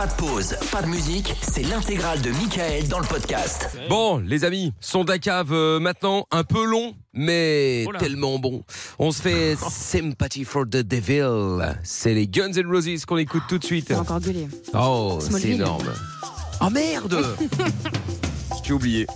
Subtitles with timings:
[0.00, 3.68] Pas de pause, pas de musique, c'est l'intégrale de Michael dans le podcast.
[3.90, 8.62] Bon, les amis, son cave euh, maintenant, un peu long, mais Oh tellement bon.
[8.98, 11.76] On se fait Sympathy for the Devil.
[11.82, 13.88] C'est les Guns N' Roses qu'on écoute tout de suite.
[13.88, 14.48] J'ai encore gueulé.
[14.72, 15.92] Oh, c'est énorme.
[16.62, 17.36] Oh merde
[18.64, 19.06] J'ai oublié.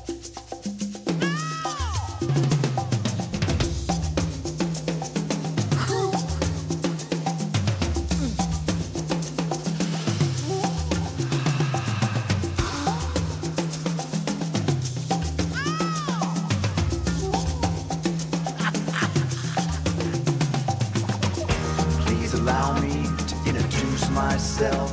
[24.28, 24.90] Myself.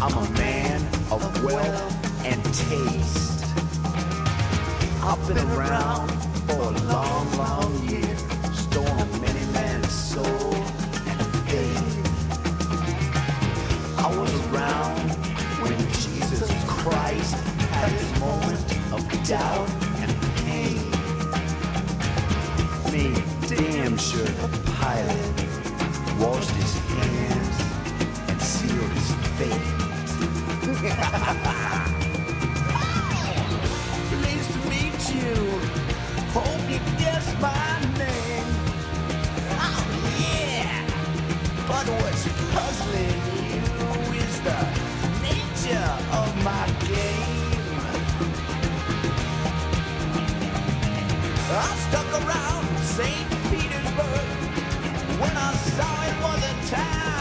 [0.00, 3.44] I'm a man of wealth and taste.
[5.08, 6.08] I've been around
[6.46, 8.16] for a long, long year,
[8.54, 10.54] stolen many man's soul
[11.10, 11.94] and faith.
[14.06, 15.10] I was around
[15.62, 17.34] when Jesus Christ
[17.74, 19.68] had his moment of doubt
[20.02, 20.80] and pain.
[22.92, 23.04] Me,
[23.46, 24.48] damn sure the
[24.80, 25.34] pilot
[26.18, 27.13] washed his hands and
[29.40, 29.54] you.
[36.32, 38.48] Hope you guess my name.
[39.58, 39.84] Oh
[40.20, 40.86] yeah.
[41.68, 42.24] But what's
[42.54, 43.64] puzzling you
[44.22, 44.60] is the
[45.26, 47.82] nature of my game.
[51.56, 53.28] I stuck around St.
[53.50, 54.28] Petersburg
[55.20, 57.13] when I saw it was a time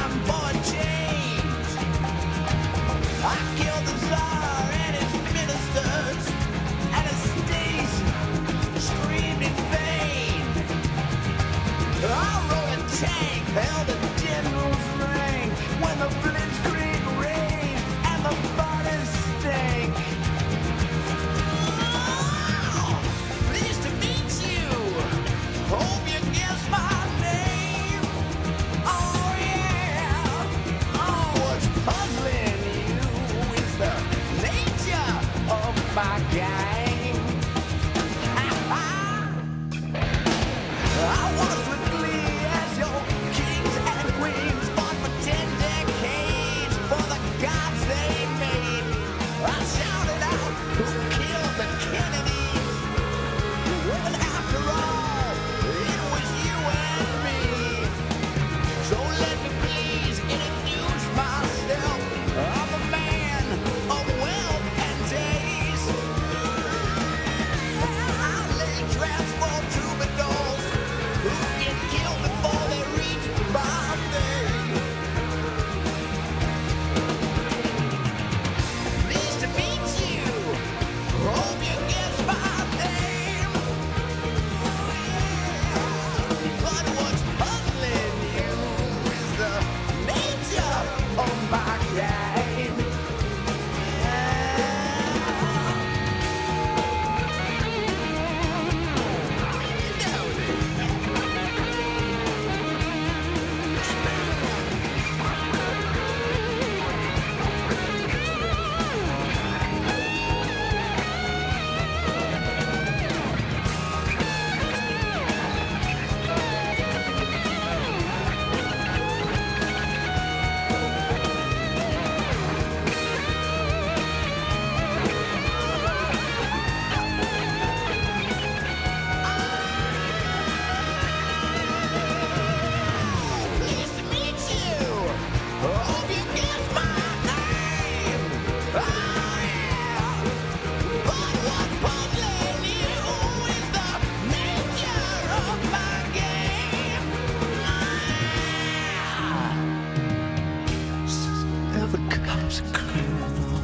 [152.54, 153.64] stripes are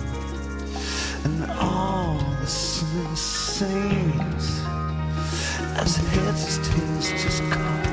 [1.26, 4.62] and all the saints sings
[5.78, 7.89] as heads, tails, just come.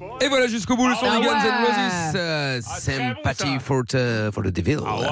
[0.00, 0.19] boy.
[0.28, 1.32] Voilà jusqu'au bout le son Ah des Guns.
[1.38, 2.14] N' Roses.
[2.16, 3.58] euh, Ah, Sympathy ça.
[3.60, 4.78] for, the- for the Devil.
[4.86, 5.06] Ah ouais.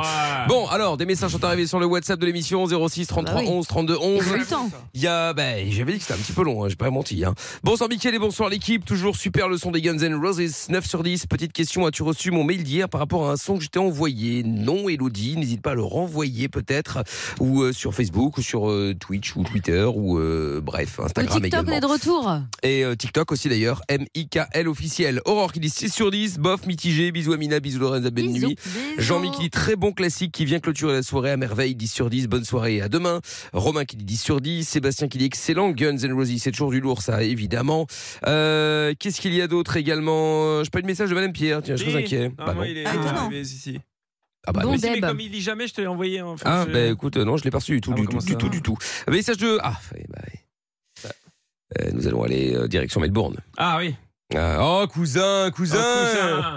[0.49, 3.49] Bon, alors, des messages sont arrivés sur le WhatsApp de l'émission 06 33 Bah oui.
[3.49, 4.23] 11 32 11.
[4.27, 4.71] Ils ont eu le temps.
[4.95, 6.91] Il y a, ben, j'avais dit que c'était un petit peu long, hein, j'ai pas
[6.91, 7.25] menti.
[7.25, 7.35] Hein.
[7.63, 8.85] Bonsoir Mickaël et bonsoir l'équipe.
[8.85, 10.69] Toujours super le son des Guns N' Roses.
[10.69, 11.27] 9 sur 10.
[11.27, 13.79] Petite question, as-tu reçu mon mail d'hier par rapport à un son que je t'ai
[13.79, 14.43] envoyé?
[14.45, 16.99] Non, Elodie, n'hésite pas à le renvoyer peut-être.
[17.41, 21.43] Ou euh, sur Facebook, ou sur euh, Twitch, ou Twitter, ou euh, bref, Le Instagram
[21.43, 21.77] TikTok, on également.
[21.77, 22.33] est de retour.
[22.63, 24.98] Et euh, TikTok aussi d'ailleurs, M-I-K-L officiel.
[25.25, 28.49] Aurore qui dit 6 sur 10, bof, mitigé, bisous Amina, bisous Lorenza, bonne Bisous.
[28.49, 28.57] nuit.
[28.99, 32.11] Jean-Mi qui dit très bon classique qui vient clôturer la soirée à merveille, 10 sur
[32.11, 33.21] 10, bonne soirée et à demain.
[33.53, 36.71] Romain qui dit 10 sur 10, Sébastien qui dit excellent, Guns N' Roses, c'est toujours
[36.71, 37.87] du lourd ça évidemment.
[38.27, 40.65] Euh, Qu'est-ce qu'il y a d'autre également?
[40.65, 42.33] Je pas eu de message de Madame Pierre, tiens, je suis inquiet.
[42.39, 42.71] Ah, Bah moi, non.
[42.71, 43.79] il est Ah, arrivé, si.
[44.47, 44.63] Ah bah.
[44.67, 46.23] Mais si, mais comme il lit jamais, je te l'ai envoyé.
[46.23, 48.03] Enfin, Ah je- bah écoute, euh, non, je l'ai pas reçu du tout, Ah, du,
[48.07, 48.77] bah, tout, du ça tout, du tout.
[49.11, 49.59] Message de...
[49.63, 49.79] Ah,
[50.09, 50.19] bah.
[51.81, 53.37] Euh, nous allons aller euh, direction Melbourne.
[53.59, 53.95] Ah oui.
[54.35, 56.57] Ah, oh, cousin, cousin, Un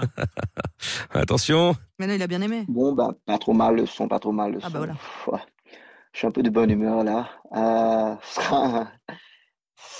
[1.14, 2.66] Attention Maintenant, il a bien aimé.
[2.68, 4.72] Bon, bah, pas trop mal le son, pas trop mal le Ah son.
[4.72, 4.92] bah voilà.
[4.94, 5.40] Pff, ouais.
[6.12, 7.30] Je suis un peu de bonne humeur là.
[7.54, 8.92] Euh, ce sera un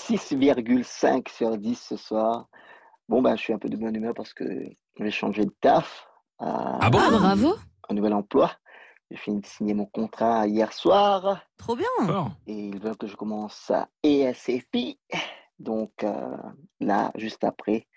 [0.07, 2.47] 6,5 sur 10 ce soir.
[3.09, 4.43] Bon, bah, je suis un peu de bonne humeur parce que
[4.99, 6.07] j'ai changé de taf.
[6.41, 6.99] euh, Ah bon?
[7.01, 7.55] Ah, bravo.
[7.89, 8.51] Un nouvel emploi.
[9.09, 11.87] J'ai fini de signer mon contrat hier soir Trop bien.
[12.47, 14.99] Et ils veulent que je commence à ESFI.
[15.59, 16.37] Donc euh,
[16.79, 17.87] là, juste après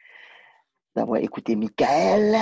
[0.95, 2.37] d'avoir écouté Michael,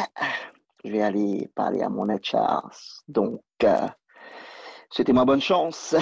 [0.84, 2.70] je vais aller parler à mon HR.
[3.08, 3.88] Donc, euh,
[4.90, 5.96] souhaitez-moi bonne chance.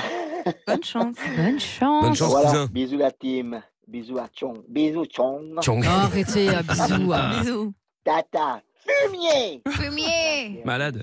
[0.66, 1.16] Bonne chance.
[1.36, 2.02] Bonne chance.
[2.02, 2.30] Bonne chance.
[2.30, 2.66] voilà, cousin.
[2.66, 3.62] bisous la team.
[3.86, 4.62] Bisous à Chong.
[4.68, 5.60] Bisous Chong.
[5.60, 5.82] Tchong.
[5.84, 7.12] Oh, arrêtez, euh, bisous.
[7.38, 7.74] Bisous.
[8.04, 8.60] Tata.
[8.74, 9.62] Fumier.
[9.68, 10.62] Fumier.
[10.64, 11.02] Malade.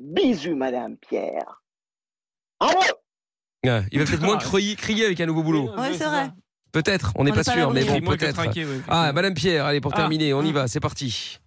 [0.00, 1.62] Bisous Madame Pierre.
[2.58, 2.80] Allô?
[3.66, 5.70] Ah, il va peut-être moins crier, crier avec un nouveau boulot.
[5.76, 6.30] Ouais, c'est vrai.
[6.72, 8.40] Peut-être, on n'est pas sûr, mais bon, peut-être.
[8.88, 9.96] Ah, Madame Pierre, allez, pour Ah.
[9.96, 11.38] terminer, on y va, c'est parti.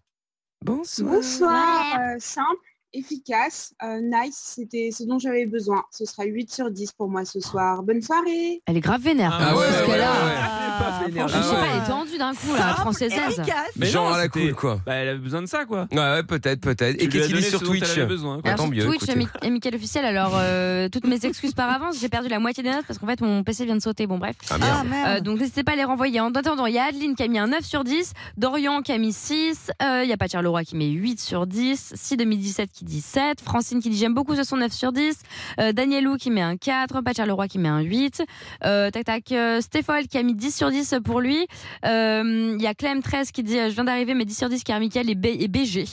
[0.63, 1.11] Bonsoir.
[1.13, 2.47] Bonsoir, euh, simple,
[2.93, 5.83] efficace, euh, nice, c'était ce dont j'avais besoin.
[5.91, 7.83] Ce sera 8 sur 10 pour moi ce soir.
[7.83, 9.37] Bonne soirée Elle est grave vénère.
[9.39, 10.33] Ah ouais, parce ouais, a- ouais, ouais.
[10.37, 13.11] Ah, pas Je sais Ah pas, elle est tendue d'un coup, là, française.
[13.13, 13.45] efficace.
[13.77, 14.79] Mais Genre non, à la cool, quoi.
[14.85, 15.87] Bah, elle avait besoin de ça, quoi.
[15.91, 17.01] Ouais, ouais, peut-être, peut-être.
[17.01, 18.51] Et qu'est-ce qu'il dit sur elle Twitch besoin, quoi.
[18.51, 19.27] Alors, tant sur mieux, Twitch écoutez.
[19.43, 20.05] Et Mickaël officiel.
[20.05, 23.07] Alors, euh, toutes mes excuses par avance, j'ai perdu la moitié des notes parce qu'en
[23.07, 24.07] fait, mon PC vient de sauter.
[24.07, 24.35] Bon, bref.
[24.49, 24.87] Ah, merde.
[24.93, 25.15] Ah.
[25.15, 26.19] Euh, donc n'hésitez pas à les renvoyer.
[26.19, 28.91] En attendant, il y a Adeline qui a mis un 9 sur 10, Dorian qui
[28.91, 32.17] a mis 6, euh, il y a Patrick Leroy qui met 8 sur 10, Si
[32.17, 35.17] 2017 qui dit 7, Francine qui dit j'aime beaucoup ce son 9 sur 10,
[35.59, 38.23] euh, Danielou qui met un 4, Patrick Leroy qui met un 8,
[38.65, 41.47] euh, tac tac, euh, Stéphane qui a mis 10 sur 10 pour lui,
[41.85, 44.49] Euh, il y a Clem 13 qui dit euh, je viens d'arriver mais 10 sur
[44.49, 45.85] 10 car Michael et, B- et BG.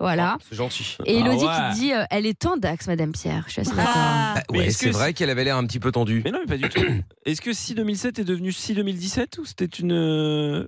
[0.00, 0.38] Voilà.
[0.48, 0.96] C'est gentil.
[1.06, 1.50] Et Ah Elodie ouais.
[1.74, 3.44] qui dit euh, elle est tendax Madame Pierre.
[3.46, 3.92] Je suis assez d'accord.
[3.96, 6.22] Ah, Bah, ouais, c'est que vrai qu'elle avait l'air un petit peu tendue.
[6.24, 6.80] Mais non, mais pas du tout.
[7.26, 9.92] Est-ce que 6 2007 est devenu 6 2017 ou c'était une.
[9.92, 10.66] euh,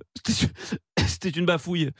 [1.07, 1.91] C'était une bafouille?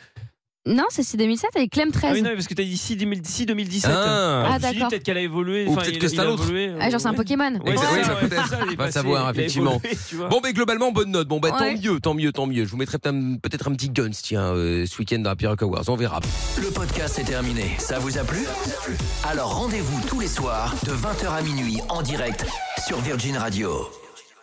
[0.68, 2.04] Non, c'est 6 2007 avec Clem 13.
[2.10, 3.92] Ah oui, non, parce que t'as dit 6 2000 6 2017.
[3.94, 4.50] Ah.
[4.54, 4.90] Ah, d'accord.
[4.90, 5.66] Peut-être qu'elle a évolué.
[5.66, 6.44] Ou enfin, peut-être que c'est un autre.
[6.44, 7.16] évolué, Ah, genre c'est un ouais.
[7.18, 7.52] Pokémon.
[7.66, 8.54] Ouais, ouais, peut-être.
[8.54, 9.82] est Va passé- savoir, effectivement.
[9.84, 10.30] évolué.
[10.30, 11.28] Bon, mais globalement, bonne note.
[11.28, 11.76] Bon, bah, Ouais.
[11.76, 12.66] tant mieux, tant mieux, tant mieux.
[12.66, 15.36] Je vous mettrai peut-être un, peut-être un petit Guns, tiens, euh, ce week-end dans la
[15.36, 15.84] Pierre Awards.
[15.88, 16.20] On verra.
[16.62, 17.72] Le podcast est terminé.
[17.80, 18.40] Ça vous a plu?
[19.24, 22.46] Alors rendez-vous tous les soirs de 20h à minuit en direct
[22.88, 23.72] sur Virgin Radio.